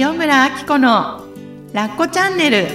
[0.00, 1.24] 塩村あき子の
[1.72, 2.68] ラッコチャンネル。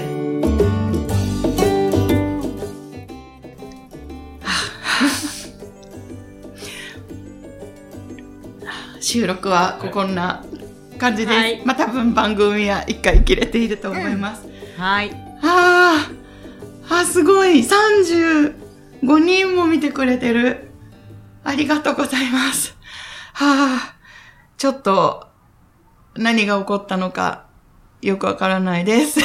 [8.99, 10.43] 収録はこんな
[10.97, 11.37] 感じです。
[11.37, 14.45] はいまあ多分番組は一回切れていると思います。
[14.77, 15.11] はい。
[15.41, 17.59] あーあ、すごい。
[17.59, 18.53] 35
[19.19, 20.71] 人も見てくれてる。
[21.45, 22.75] ありがとうございます。
[23.31, 23.95] はあ、
[24.57, 25.31] ちょっと、
[26.15, 27.45] 何が起こったのか、
[28.01, 29.19] よくわからないです。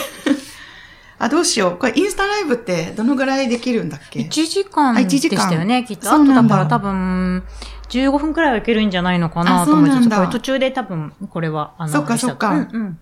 [1.19, 1.77] あ、どうしよう。
[1.77, 6.09] これ、インスタライブってどのぐらいできるんだっけ？1時間あで一時間したよね、きっと。
[6.11, 7.43] あとだから多分、
[7.89, 12.99] 15分くらいはいけるんじゃないのかあなと思いつつ、そうなんだこれ途中で多分、これは、あの、そっかそっかうんうん。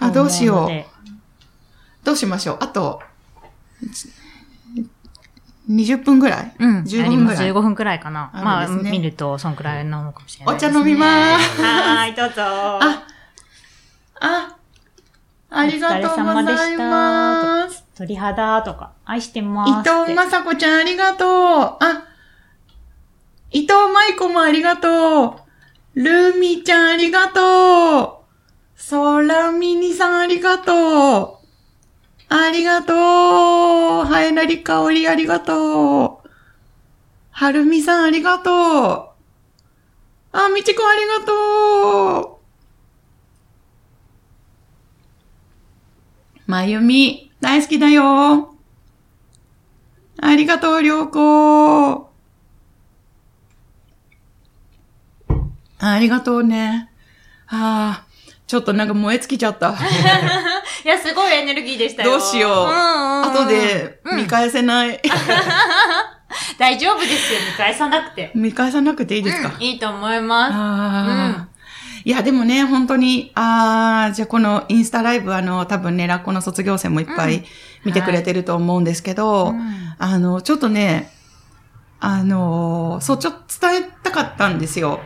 [0.00, 0.84] あどうしよう
[2.04, 2.56] どうしましょう。
[2.60, 3.02] あと、
[5.68, 6.54] 20分ぐらい？
[6.58, 6.82] うん。
[6.82, 8.30] 15あります分ぐらい15分くらいかな。
[8.32, 10.60] あるまあ、見ると、そんくらいなのかもしれないね。
[10.60, 11.62] 茶飲みまーす。
[11.62, 12.34] はーい、どうぞ。
[12.42, 13.06] あ、
[14.20, 14.56] あ、
[15.50, 17.84] ありがとうございます。
[17.96, 19.92] 鳥肌とか、愛してます伊。
[20.04, 21.28] 藤まさこちゃんありがとう。
[21.80, 22.04] あ、
[23.50, 26.00] 伊藤舞子もありがとう。
[26.00, 28.80] ルミちゃんありがとう。
[28.80, 31.37] ソラミニさんありがとう。
[32.28, 32.96] ありがとう。
[34.04, 36.28] はえなりかおりありがとう。
[37.30, 39.08] はるみさんありがとう。
[40.32, 42.40] あ、みちこありがと
[46.46, 46.50] う。
[46.50, 48.54] まゆみ、大好きだよ。
[50.20, 52.10] ありがとう、りょうこ。
[55.78, 56.90] ありがとうね。
[57.46, 58.07] ああ、
[58.48, 59.76] ちょっとなんか燃え尽きちゃった。
[60.84, 62.12] いや、すごいエネルギーでしたよ。
[62.12, 62.52] どうしよう。
[62.52, 65.00] んうんうん後で見返せない。
[66.58, 68.32] 大丈夫ですよ、見返さなくて。
[68.34, 70.52] 見返さなくていいですか、うんいいと思います。
[70.54, 71.48] ああ、
[72.04, 77.44] いや、でもね、本当に、ああ、じゃあこのインスタライブ、あの、多分ね、ラッコの卒業生もいっぱうんい
[77.84, 81.12] 見てくれてると思うんですけど、うんあの、ちょっとね、
[82.00, 85.00] あの、そう、ちょっと伝えたかったんですよ。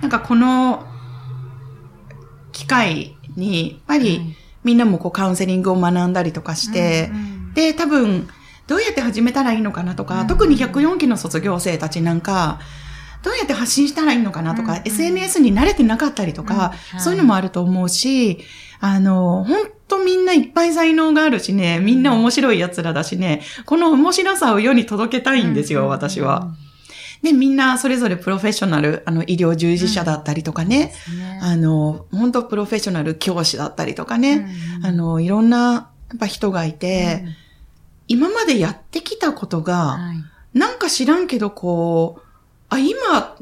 [0.00, 0.86] なんかこの
[2.54, 4.36] 機会に、やっぱり、はい。
[4.64, 8.28] みんなもこうカウンセリングを学んだりとかして、うんうんで、多分、
[8.66, 10.26] どうやって始めたらいいのかなとか、うん。
[10.26, 12.58] 特に104期の卒業生たちなんか、
[13.22, 14.82] どうやって発信したらいいのかなとか、うんうん。
[14.86, 16.60] SNS に慣れてなかったりとか、うん。
[16.60, 17.00] はい。
[17.00, 18.40] そういうのもあると思うし、
[18.80, 26.54] あの、本当みんないっぱい才能があるしね、みんな面白い奴らだしね、この面白さを世に届けたいんですよ、私は。。
[27.24, 30.92] で、みんなそれぞれプロフェッショナル、あの、医療従事者だったりとかね、
[31.40, 34.46] ああの、本当プロフェッショナル教師だったりとかね、
[34.82, 37.24] あの、の、いろんな、やっぱ人がいて、
[38.08, 40.58] 今までやってきたことが、はい。
[40.58, 42.22] なんか知らんけど、こう、
[42.68, 43.36] あ、今、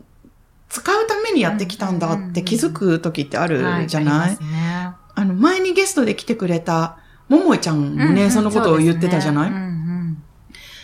[0.69, 4.93] 使うためにやってきたんだって気づく時ってあるじゃない、はありますね。
[5.15, 9.51] あの、前にゲストで来てくれた、ももいちゃんもね、うんうんそのことを言ってたじゃない、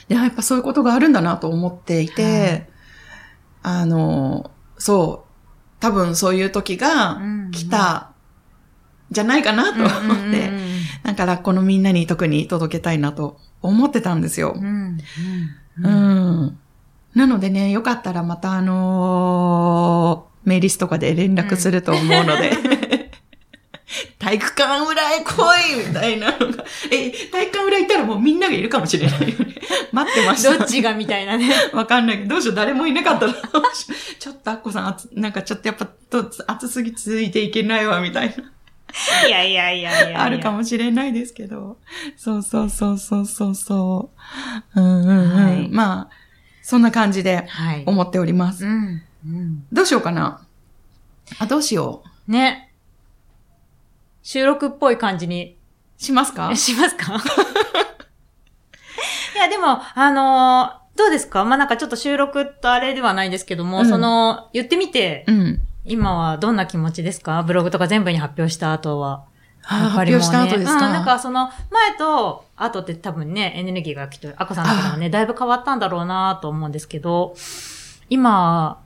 [0.08, 2.68] で、やっぱそういうことがあるんだなと思っていて、はい
[3.62, 5.28] あの、そう、
[5.80, 8.10] 多分そういう時うがん来た、
[9.10, 10.68] じゃないかなと思って、うんうん
[11.04, 14.64] なんかラッコのみんなに特に届けたいなと思ってたんですようん。
[14.64, 16.58] うんううんん。
[17.14, 22.50] なのでね、よかったらまたあのーメイリスとかで連絡すると思うので、
[24.28, 29.54] 体育館裏へ来いみたいなのが、 え、体育館裏行ったらもうみんながいるかもしれないよね。
[29.90, 30.58] 待ってました。
[30.58, 31.50] どっちがみたいなね。
[31.72, 39.28] わかんないけど、どうしよう、誰もいなかったら、ちょっとアッコさん、なんかちょっとやっぱ、と暑すぎついていけないわ、みたいな。
[39.28, 40.22] いやいやいやいや。
[40.22, 41.78] あるかもしれないですけど。
[42.16, 44.10] そうそうそうそうそうそ
[44.74, 44.80] う。
[44.80, 45.44] うんうんうん。
[45.44, 46.10] はいまあ、
[46.62, 47.82] そんな感じではい。
[47.86, 48.66] 思っております。
[48.66, 49.02] うん。
[49.26, 49.64] うん。
[49.72, 50.42] どうしようかな。
[51.38, 52.30] あ、どうしよう。
[52.30, 52.67] ね。
[54.30, 55.56] 収録っぽい感じに
[55.96, 56.52] しますか？
[56.54, 57.14] しますか？
[59.34, 61.46] いや、でも、あのーどうですか？
[61.46, 65.60] まあ、なんかちょっと収録とあれではないですけども、うんその、言ってみて、うん。
[65.86, 67.42] 今はどんな気持ちですか？
[67.42, 69.24] ブログとか全部に発表した後は。
[69.64, 70.86] あやっぱりもうね発表した後ですか？
[70.88, 77.34] うん、なんかその、前と後って多分ね、エネルギーがきっと、アコさんの中でもね、だいぶ変わったんだろうなと思うんですけど、
[78.10, 78.78] 今、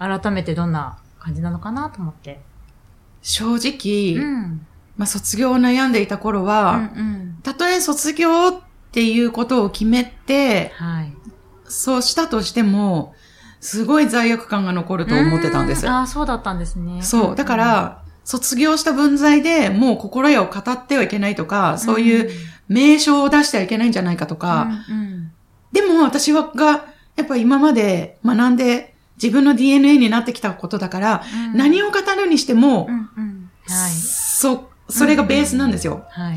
[0.00, 2.40] 改めてどんな感じなのかなと思って。
[3.22, 4.66] 正直、うん。
[4.98, 7.38] まあ、卒業を悩んでいた頃うんは、うん。
[7.42, 8.60] たとえ卒業っ
[8.92, 11.12] ていうことを決めて、はい。
[11.64, 13.14] そうしたとしても、
[13.60, 15.88] すごい罪悪感が残ると思ってたんですう。
[15.88, 17.02] ああ、そうだったんですね。
[17.02, 17.36] そう。
[17.36, 22.30] だか、ら、卒業した分際でもう心得を語ってはいけないとか、そういう
[22.68, 25.32] 名称を出してはいけないんじゃないかとか、うんうん
[25.70, 26.86] でも私はが、
[27.16, 31.22] やっぱ今まで学んで自分の DNA になってきたことだから、
[31.52, 33.90] うん何を語るにしても、うんうんはい。
[33.92, 36.04] そそれがベースなんですよ。
[36.10, 36.36] はい。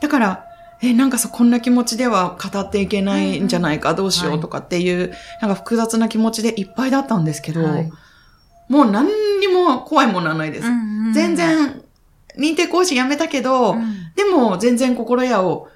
[0.00, 0.44] だから、
[0.80, 7.92] え、なんかそ、こんな気持ちでは語っていけないんじゃないか、どうしようとかっていう、なんか複雑な気持ちでいっぱいだったんですけど、はい。
[8.68, 9.08] もう何
[9.40, 10.68] にも怖いものはないです。
[10.68, 11.82] うん全、然、
[12.38, 14.12] 認定講師辞めたけど、うん。
[14.14, 15.68] でも全然心屋を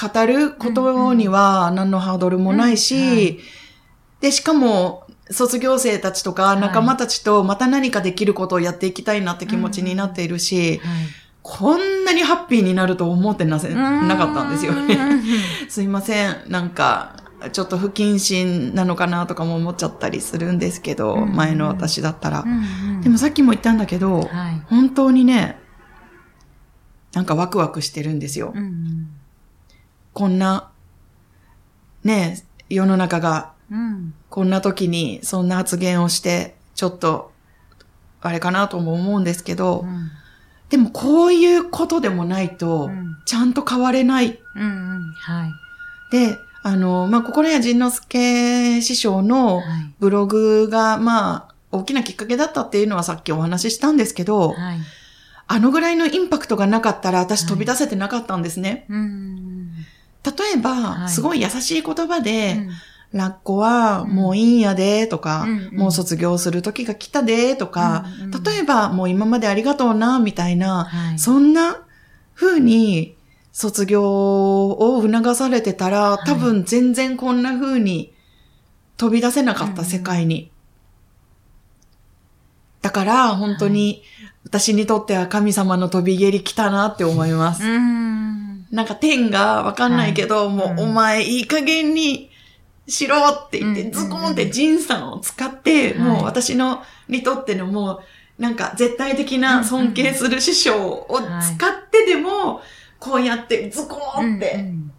[0.00, 3.40] 語ることには何のハードルもないし、
[4.20, 14.94] で、しかも、卒業生たちとかい仲間たちとまた何かできることをやっていきたいなって気持ちになっているし、はいこんなにハッピーになると思ってなせ、なかったんですよね。
[14.94, 15.22] ね。
[15.70, 16.36] すいません。
[16.48, 17.16] なんか、
[17.52, 22.44] ちょっと不謹慎なのかなとかも思っちゃったりするんですけど、うん前の私だったら。
[22.46, 24.62] うんでもさっきも言ったんだけど、はい。
[24.66, 25.58] 本当にね、
[27.14, 28.52] なんかワクワクしてるんですよ。
[28.54, 29.08] うん
[30.12, 30.68] こんな、
[32.04, 37.32] ね、世の中がうんこんな時にそんな発言をして、ちょっと、
[38.20, 40.10] あれかなとも思うんですけど、うん
[40.70, 44.38] でもこういうことでもないとう、んちゃんと変われない。
[44.54, 45.52] うんうんはい。
[46.10, 49.64] で、あの、まあ、心谷仁之助師匠のはい。
[49.98, 54.78] ブログが、まあ、大きなきっかけだったっていうのはさっきお話ししたんですけど、はい。
[55.50, 58.84] あのぐらいのインパクトがなかったら私飛び出せてなかったんですね。
[58.88, 59.70] うん
[60.24, 62.70] 例えば、はいすごい優しい言葉で、うん
[63.12, 71.18] ラッコはもういいんやで、とか、うんうんもう卒業する時が来たで、とか、うんうん例えばもう今までありがとうな、みたいな、はい。
[71.18, 71.82] そんな
[72.34, 73.16] 風に
[73.52, 78.12] 卒業を促されてたら、い多分全然こんな風に
[78.96, 80.50] 飛び出せなかった世界に。
[82.82, 84.02] だから本当に
[84.44, 87.64] 私にとっては神様の飛び蹴り来たなって思います。
[87.64, 88.66] うん。
[88.70, 92.30] なんか天がわかんないけど、もう、うんお前いい加減に
[92.88, 98.00] しろって言って、うんズコンってジンさんを使って、はいもう私の、にとってのも
[98.38, 102.62] う、なんか絶対的な尊敬する師匠を使ってでも、
[102.98, 104.92] こうやってズコーンってうん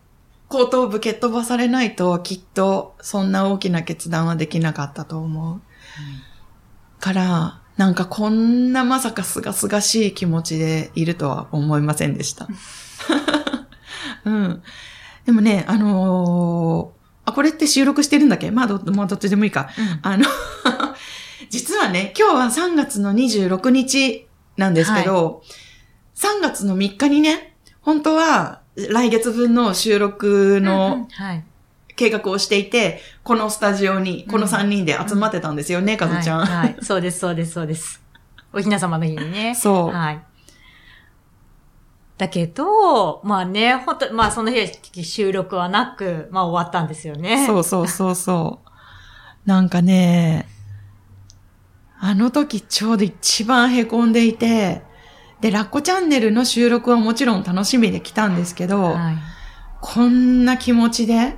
[0.50, 5.62] 後頭部蹴っ飛ばされないと、きっとそんな大きな決断はできなかったと思う。
[7.00, 12.48] から、なんかこんなまさかすがすがしい気持ちでいるとは思いませんでした。
[14.26, 14.64] うん。
[15.26, 16.99] でもね、あのー
[17.30, 18.52] あ、これって収録してるんだっけ？
[18.52, 19.70] まあど、まあどっちでもいいか。
[20.02, 20.26] あの、
[21.50, 24.28] 実はね、今日は3月の26日
[24.58, 25.42] なんですけど、
[26.16, 31.44] 3月の3日にね、本当は来月分の収録うんのはい。
[31.96, 36.40] 計画をしていて、このスタジオに、この3人で集まってたんですよね、かずちゃん。
[36.40, 36.50] はい。
[36.50, 38.02] はいそうです、そうです、そうです。
[38.54, 39.54] おひな様の日にね。
[39.54, 40.20] そうはい。
[42.20, 47.48] だけど、まあね、本当まあその日収録はなく、まあ終わったんですよね。
[47.48, 48.70] そうそうそうそう。
[49.50, 50.46] なんかね、
[51.98, 54.82] あの時ちょうど一番凹んでいて、
[55.40, 59.16] で、ラッコチャンネルの収録はもちろん楽しみで来たんですけど、はい。
[59.80, 61.38] こんな気持ちで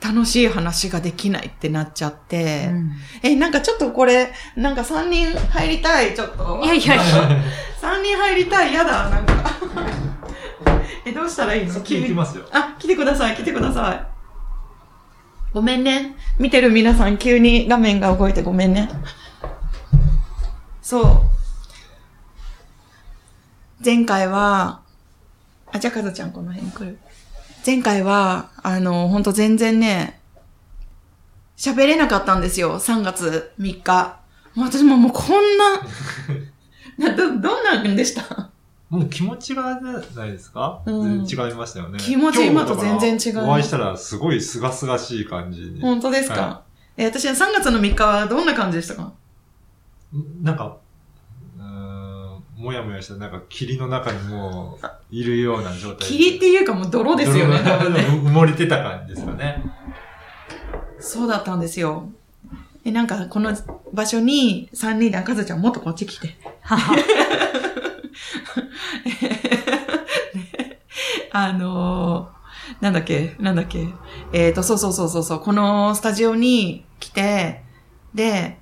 [0.00, 2.92] 楽しい話ができないってなっちゃって、うん
[3.24, 6.60] え、なんかちょっとこれ、なんか3人入りたい、ちょっと。
[6.62, 7.04] いやいやいや。
[8.08, 9.34] 3人入りたい、やだ、なんか。
[11.04, 11.72] え、どうしたらいいの？
[11.72, 12.44] 先行きますよ。
[12.52, 14.06] あ、来てください、来てください。
[15.52, 16.16] ごめんね。
[16.38, 18.88] 見てる皆さん、急に画面が動いてごめんね。
[20.82, 21.22] そう。
[23.84, 24.80] 前回は、
[25.72, 26.98] あ、じゃあ、かずちゃんこの辺に来る。
[27.64, 30.20] 前回は、あの、ほんと全然ね、
[31.56, 32.78] 喋れなかったんですよ。
[32.78, 34.18] 3月3日。
[34.54, 35.82] もう私ももうこんな、な
[36.98, 38.50] ど、どんなんでした？
[38.90, 41.98] もう気持ちがないですか、うん全然違いましたよね。
[41.98, 45.80] 気持ち今と全然違うお会いしたらすごい清々しい感じに。
[45.80, 46.62] 本当ですか、は
[46.96, 49.12] え私は3月の3日はどんな感じでしたか？
[50.42, 50.78] なんか、
[51.58, 56.08] うーん、もやもやした、なんか霧の中にもういるような状態。
[56.08, 57.56] 霧っていうかもう泥ですよね。
[57.58, 59.62] 埋もれてた感じですかね。
[60.98, 62.10] そうだったんですよ。
[62.88, 63.54] え、なんかこの
[63.92, 66.36] 場所に3人で、あかずちゃんもっとこっち来て。
[71.30, 73.86] あのー、なんだっけ、なんだっけ。
[74.32, 77.62] えっ、と、そうそうそうそうそう、このスタジオに来て、
[78.14, 78.58] で、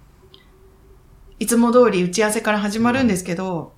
[1.39, 3.75] いつも通り打ち合わせから始まるんですけど、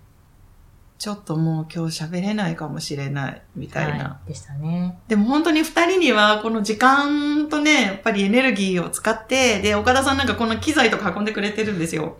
[0.99, 4.05] ちょっともう今日喋れないかもしれない、みたいな。
[4.05, 4.99] はいでしたね。
[5.07, 12.19] でも本当に二人にはこの時間とね、やっぱりエネルギーを使って、で、岡田さんなんかこの機材とか運んでくれてるんですよ。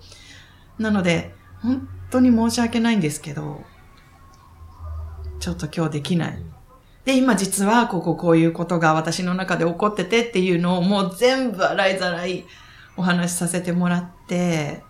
[0.79, 3.65] なので、本当に申し訳ないんですけど、
[5.41, 6.43] ちょっと今日できない。
[7.05, 12.45] で、今実はこここういうことが私の中で起こっててっていうのをもう全部洗いざらい
[12.97, 14.85] お話しさせてもらって、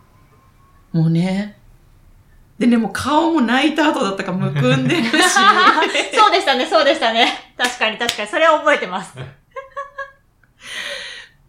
[0.93, 1.58] もうね、
[2.59, 5.11] でね、もう顔も泣いた後だったからむくんでるし。
[6.13, 7.53] そうでしたね、そうでしたね。
[7.57, 8.29] 確かに確かに。
[8.29, 9.15] それは覚えてます。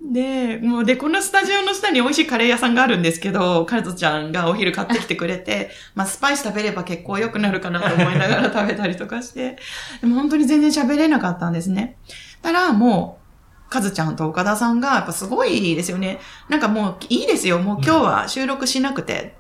[0.01, 9.57] で、もうで、このスタジオの下に美味しいカレー屋さんがあるんですけど、カズちゃんがお昼買ってきてくれて、まあスパイス食べれば結構良くなるかなと思いながら食べたりとかして、
[10.01, 11.97] でも本当に全然喋れなかったんですね。
[12.41, 13.19] たら、も
[13.67, 16.19] う、カズちゃんと岡田さんが、やっぱすごいですよね。
[16.49, 17.59] なんかもういいですよ。
[17.59, 19.37] もう今日は収録しなくて。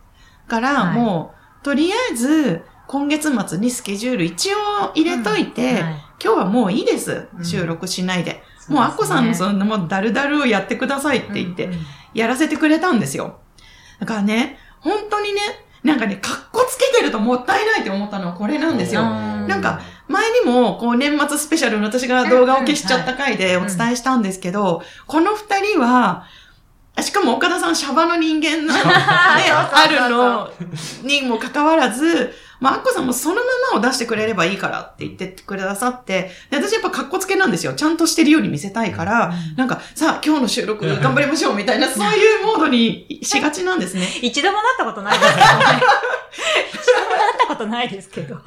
[0.47, 4.57] から、はいもう、とりあえず、今月末にスケジュール一応
[4.95, 7.41] 入れといて、はい今日はもういいですう。
[7.41, 8.31] ん収録しないで。
[8.31, 11.79] そうですねもうアッコさんのそのもうダルダルをやってくださいって言ってうん、うん
[12.13, 13.39] やらせてくれたんですよ。
[13.99, 15.41] だからね、本当にね、
[15.83, 19.01] なんかね、格好つけてるともったいないって思ったのはこれなんですよ。
[19.01, 26.27] うんなんか、前にも、こう、年末スペシャルの私が動画を消しちゃった回でお伝えしたんですけど、この二人は、あ
[27.01, 28.83] しかも岡田さん、シャバの人間な、 ね、
[29.51, 30.51] あるの
[31.03, 33.41] にもかかわらず、まあ、アッコさんもそのま
[33.73, 37.73] まを出してくれればいいからって言ってくださって、で私やっぱ格好つけなんですよ。
[37.73, 44.07] ちゃんとしてるように見せたいから、なんか、さあ、今日の収録頑張りましょうみたいな、 そういうモードにしがちなんですね。
[44.21, 45.53] 一度もなったことないですけどね。
[46.73, 48.35] 一度もなったことないですけど。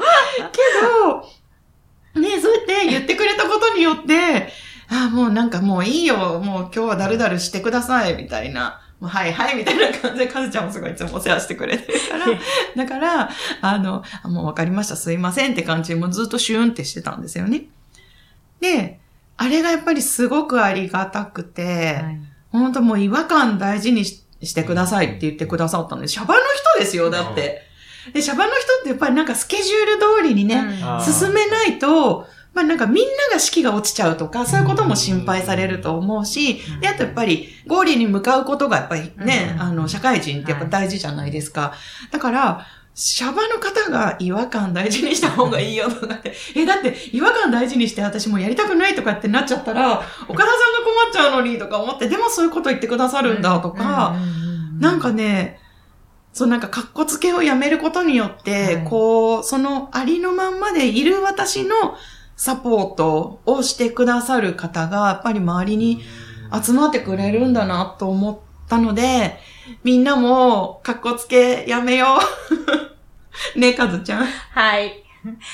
[0.53, 0.61] け
[1.01, 4.53] ど、ね、そうやって言ってくれたことによって、
[4.93, 8.81] ああ、もうなんかもういいよ、もう今日はだるだるしてください、みたいな。
[9.01, 12.27] もうはいはい、みたいな感じで、かずちゃんもすごいいつもお世話してくれてるから、
[12.85, 13.31] だから、
[13.61, 17.65] あの、あもうわかりました、すいませんって感じで、もうずっとシューンってしてたんですよね。
[18.61, 19.01] で、
[19.39, 22.05] あれがやっぱりすごくありがたくて、
[22.51, 26.15] 本当もう違和感大事にししてくださいって言ってくださったんです。
[26.15, 26.41] シャバの
[26.75, 27.63] 人ですよ、だって。
[28.13, 39.63] で、シャバの人ってやっぱりなんかスケジュール通りにね、あー進めないと、まあなんかみんなが士気が落ちちゃうとか、そういうことも心配されると思うし、で、あとやっぱりゴールに向かうことがやっぱりね、うん。
[39.63, 41.73] あの、社会人ってやっぱ大事じゃないですか。
[42.11, 54.17] だから、シャバの方が違和感大事にした方がいいよとかって、え、だって違和感大事にして私もうやりたくないとかってなっちゃったら、岡田さんが困っちゃうのにとか思って、でもそういうこと言ってくださるんだとか、
[54.79, 55.59] なんかね、
[56.35, 58.85] そうなんか格好つけをやめることによって、はい。
[58.85, 61.97] こう、そのありのまんまでいる私の
[62.45, 66.03] サポートをしてくださる方が、やっぱり周りに
[66.53, 69.39] 集まってくれるんだなと思ったので、
[69.85, 72.19] みんなも格好つけやめよ
[73.55, 73.55] う。
[73.61, 74.27] ねえ、かずちゃん。
[74.27, 75.02] はい。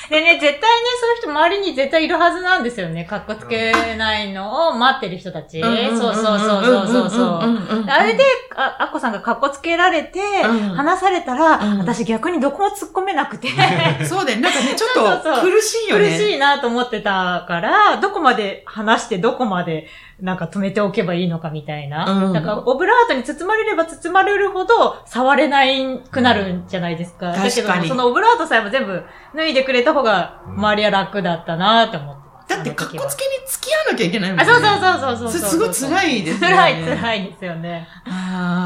[0.09, 0.59] でね、絶対ね、
[0.99, 3.05] そういう人周りに絶対いるはずなんですよね。
[3.05, 5.61] 格好つけないのを待ってる人たち。
[5.61, 7.85] そうそうそうそうそうそう。
[7.87, 8.23] あれで、
[8.55, 10.59] あ、アッコさんが格好つけられて、うん。
[10.75, 11.77] 話されたら、うん。
[11.79, 13.47] 私逆にどこも突っ込めなくて、
[14.05, 16.17] そうで、なんかね、ちょっと苦しいよ苦ね。
[16.17, 19.87] しいなと思ってたから、どこまで話してどこまで
[20.21, 22.09] なんか止めておけばいいのかみたいな。
[22.09, 27.31] うんなんかオブラートに包まれれば包まれるほど触れないくなるんじゃないですか。
[27.31, 29.03] んだけど確かにそのオブラートさえも全部
[29.35, 32.18] 脱いでくれた方が周りは楽だったなって思っ。
[32.49, 34.43] だって、あの時は格好つけに付き合わなきゃいけないもんね。
[34.43, 36.55] あ、そうそうそうそうそうそれすごい辛いですよね。
[36.55, 37.87] 辛い辛いですよね。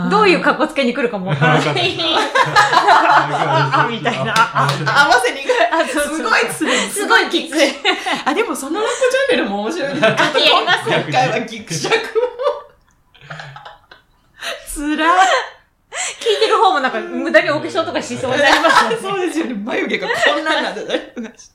[0.10, 2.00] どういう格好つけに来るかもわからない。
[3.76, 4.34] あみたいな。
[4.34, 4.68] あ
[5.06, 6.90] 合わせにすごい辛い。
[6.90, 7.76] すごいきつい。
[8.26, 10.02] あ、でもそのラッコチャンネルも面白いです。
[10.02, 12.04] ちょっとやります今回はギクシャクも。
[14.74, 15.10] 辛い。
[16.20, 18.98] 聞いてる方もなんか無駄にお化粧とかしそうになりますよね。
[18.98, 19.54] そうですよね。
[19.56, 21.53] 眉毛がこんなんなってたりとかして。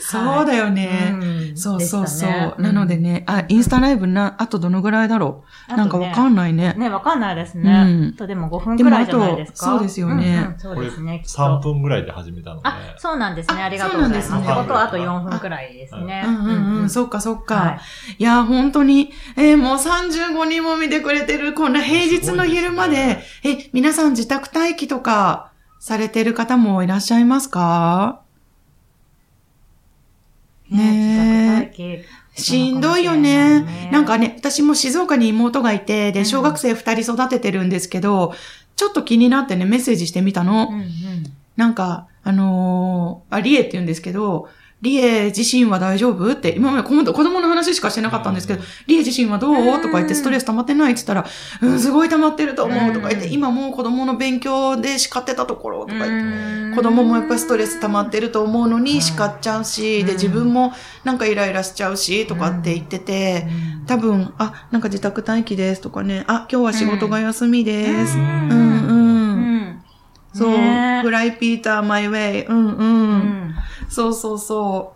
[0.00, 1.10] そうだよね。
[1.52, 2.30] んそうそうそう。
[2.30, 5.76] でしたねなのでね、あ、インスタライブな、あとどのぐらいだろう？
[5.76, 6.74] なんかわかんんないね。
[6.78, 7.70] ね、わかんないですね。
[7.70, 9.58] うんあとでも5分くらいじゃないですか？
[9.58, 11.40] そうですよねうんうんそうですね、きっと。
[11.40, 12.62] 3分ぐらいで始めたので。
[12.64, 13.62] あ、そうなんですね。
[13.62, 14.28] あありがとうございます。
[14.28, 16.22] そうなんですねってことはあと4分くらいですね。
[16.26, 17.54] うんうんうん、うそっかそっか。
[17.56, 17.78] はい
[18.18, 25.50] い、や、本当に、えーもう35人も見てくれてる、こんな平日の昼まで、え、皆さん自宅待機とか
[25.80, 28.20] されてる方もいらっしゃいますか？
[30.70, 32.04] ねえ。
[32.34, 33.90] しんどいよねね。
[33.92, 38.34] なんかね、私も静岡に妹がいて、で、うん小学生2人育ててるんですけど、
[38.76, 40.68] ちょっと気になってね、メッセージしてみたの。
[40.70, 40.88] うんうん。
[41.56, 44.48] なんか、あのーあ、リエって言うんですけど、
[44.80, 46.32] リエ自身は大丈夫？
[46.32, 49.54] って、今まで子供の話しかしてなかったんですけど、リエ自身はどう？
[49.54, 50.92] うんとか言ってストレス溜まってない？
[50.92, 51.26] って言ったら、
[51.62, 60.16] うん、すごい溜まってると思うとか言って、うん今もう子供の勉強で叱ってたところとか言って、うん子供もやっぱりストレス溜まってると思うのに叱っちゃうし、で、うん。
[60.16, 63.48] 自分もなんかイライラしちゃうし、とかって言ってて、
[63.86, 68.16] 多分、あ、なんか自宅待機ですとかね、あ、今日は仕事が休みです。
[68.16, 69.56] ううんん、ううん。
[69.60, 69.82] ん。
[70.34, 71.00] そう、ね。
[71.02, 72.46] フライピーターマイウェイ。
[72.46, 73.54] うん、うん。
[73.88, 73.92] うん。
[73.92, 74.94] そうそうそ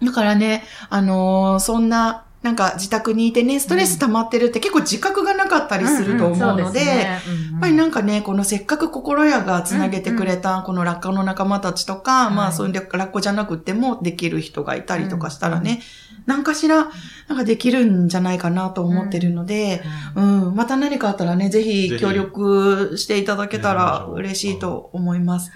[0.00, 0.04] う。
[0.04, 15.82] だからね、あのーそんな、なんか自宅にいてね、ストレス溜まってるって結構自覚がなかかったりすると思うので、やっぱりなんかね、このせっかく心屋がつなげてくれた、この落下の仲間たちとか、まあ、はいそういう落下じゃなくてもできる人がいたりとかしたらね、
[16.26, 16.90] 何かしら、
[17.28, 19.82] なんかできるんじゃないかなと思ってるので、
[20.16, 25.52] うん、また何かあったらね、ぜひ協力していただけたら嬉しいと思います。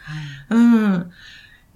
[0.51, 1.11] うん。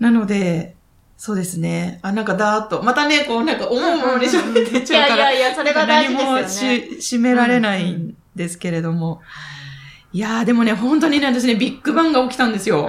[0.00, 0.74] なので、
[1.16, 2.00] そうですね。
[2.02, 2.82] あ、なんかだーっと。
[2.82, 5.24] またね、こう、なんか思うものに喋ってっいちゃうから。
[5.24, 6.78] やいやいや、それが大事ですよね。
[6.78, 9.20] 何もし、締められないんですけれども。
[10.12, 12.80] いやー、でもね、本当にね、私ね、ビッグバンが起きたんですよ。
[12.80, 12.88] うー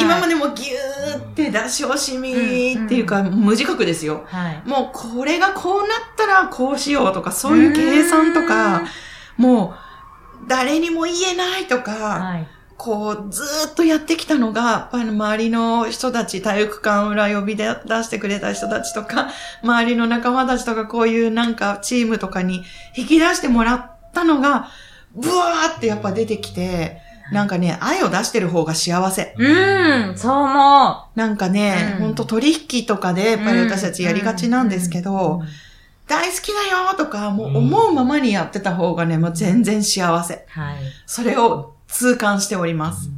[0.00, 0.34] 今まで。
[0.34, 4.24] でもギューって出し惜しみっていうか、無自覚ですよ。
[4.26, 4.62] はい。
[4.68, 8.82] もうこれがこうなったらこうしようとか、そういう計算とか、
[9.36, 9.74] も
[10.44, 12.48] う誰にも言えないとか、はい。
[12.78, 19.30] こうずーっとやってきたのが、やっぱり周りの人たち、体育館裏呼びで出してくれた人たちとか、
[19.62, 22.62] 周りの仲間たちとか、こういうなんかチームとかに
[22.96, 24.68] 引き出してもらったのが、
[25.12, 27.00] ブワーってやっぱ出てきて、
[27.32, 29.34] なんかね、愛を出してる方が幸せ。
[29.36, 35.48] うん、そう思なんかね、うんほんと取引とかでやっぱり私たちやりがちなんですけど、うん
[36.08, 40.46] 大好きだよとか、もう思うままにやってた方がね、もう全然幸せ。
[40.48, 40.76] はい。
[41.04, 43.10] それを痛感しております。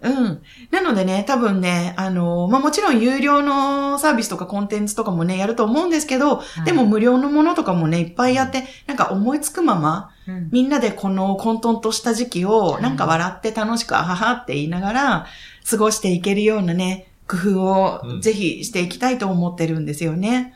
[0.00, 0.42] うん。
[0.70, 15.26] なのでね、多分ね、あのまあ、もちろん有料のサービスとかコンテンツとかもね、やると思うんですけど、はいでも、無料のものとかもね、いっぱいやって、なんか思いつくまま、うんみんなでこの混沌とした時期を、はいなんか笑って楽しくあははって言いながら、
[15.68, 20.54] 過ごしていけるようなね、工夫をうんぜひしていきたいと思ってるんですよね。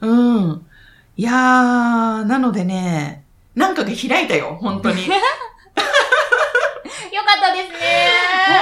[0.00, 0.66] うん。
[1.16, 5.02] いやー、なのでね、なんかが開いたよ、本当に。
[7.56, 7.76] ですね。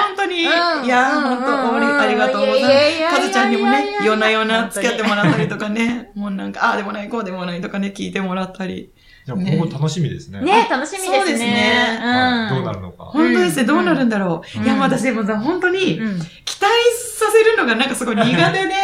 [0.09, 0.45] 本当に。
[0.45, 3.17] うんいやー、本当ありありがとうございます。
[3.17, 8.93] かずちゃんにもね、夜な夜な付き合ってもらったりとかね、もうなんか、ああでもない、こうでもないとかね、聞いてもらったり。
[9.25, 10.41] じゃあ今後楽しみですね。
[10.43, 11.19] ね、楽しみですね。
[11.19, 13.05] そうですねはいどうなるるのか。
[13.05, 14.59] 本当ですね、うんどうなるんだろう。
[14.59, 16.19] うんいや、私でもさ、本当に、うん。
[16.45, 16.73] 期待
[17.19, 18.75] させるのがなんかすごい苦手えで、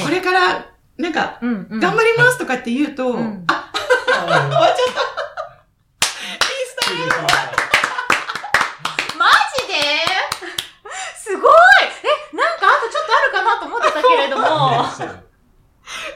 [0.00, 0.66] えこれから、
[0.98, 5.02] なんか、うんうん頑張りますとかって言うと、うんあ、終わっちゃった。
[6.46, 7.02] いいスタイル。
[9.18, 9.26] マ
[9.58, 9.74] ジで
[11.16, 11.50] すごい
[12.04, 14.44] え、なんかあとちょっとあるかなと思ってたけれども。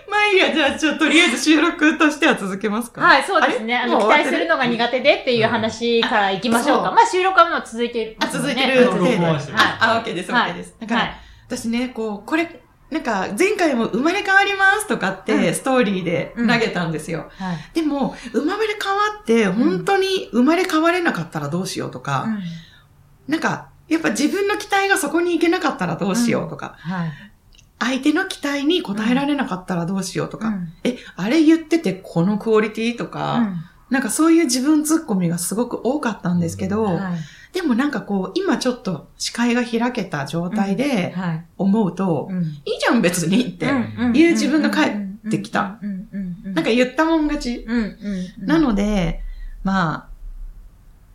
[0.08, 3.00] まあいいや、じゃあ、ちょっととりあえず収録としては続けますか？
[3.00, 3.76] はい、そうですね。
[3.76, 6.90] あの、期待するのが苦手でっていう話から行きましょうか。
[6.92, 8.88] まあ、収録はもう続いてる、あ、続いてる。
[8.88, 10.74] うん録音してるあ、あ、OK です、はい OK です。
[10.80, 11.16] だから、はい。
[11.48, 17.30] 私ね、こう、これ、なんか、前回も生まれ変わりますとかって、うんストーリーで投げたんですよ。
[17.36, 17.56] はい。
[17.74, 22.26] でも、生まれ変わって、本当に生まれ変われなかったらどうしようとか、
[23.28, 27.12] なんか、やっぱ自分の期待がそこに行けなかったらどうしようとか、はい。
[27.78, 33.54] 相手の期待に応えられなかったらどうしようとか、うんえ、あれ言っててこのクオリティとか、
[33.90, 37.18] なんかそういう自分突っ込みがすごく多かったんですけど、うんはい。
[37.52, 41.44] でもなんかこう、今ちょっと視界が開けた状態ではい。
[41.56, 45.78] 思うと、うんいいじゃん別にって、うんいう自分が帰ってきた。
[45.82, 46.54] うんうんうん。
[46.54, 47.64] なんか言ったもん勝ち。
[47.66, 48.46] うんうんうん。
[48.46, 49.22] なので、
[49.62, 50.15] まあ、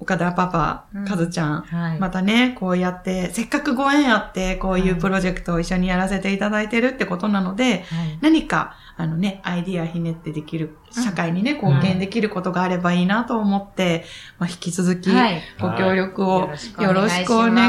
[0.02, 2.00] 岡田パパうん、かずちゃん、はい。
[2.00, 14.06] またね、こうやって、せっかくご縁あって、こういうプロジェクトを一緒にやらせていただいてるってことなので、はい何か、あのね、アイディアひねってできる、社会にね、貢献できることがあればいいなと思って、
[14.40, 15.42] まあ、引き続き、はい。
[15.60, 17.22] ご協力をよろしくお願いします。
[17.22, 17.68] よろしくお願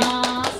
[0.00, 0.04] い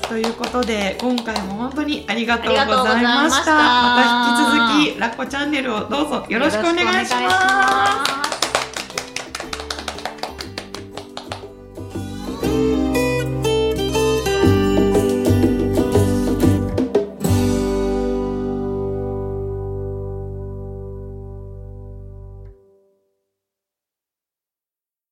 [0.09, 3.44] ということで、今回も本当にありがとうございまし。
[3.46, 8.13] たまた引き続き、ラッコチャンネルをどうぞよろしくお願いします。